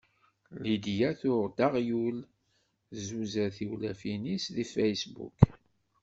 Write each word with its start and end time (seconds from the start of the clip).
Lidya 0.61 1.09
tuɣ-d 1.19 1.57
aɣyul 1.67 2.17
tzuzer 2.95 3.49
tiwlafin-is 3.57 4.45
deg 4.55 4.67
facebook. 4.75 5.37